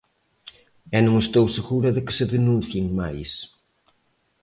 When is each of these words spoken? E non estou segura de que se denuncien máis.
E 0.97 0.99
non 1.05 1.15
estou 1.23 1.45
segura 1.57 1.89
de 1.95 2.01
que 2.05 2.15
se 2.17 2.25
denuncien 2.35 2.85
máis. 2.99 3.31